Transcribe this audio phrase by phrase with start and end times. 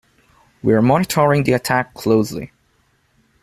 [0.63, 2.51] We're monitoring the attack closely.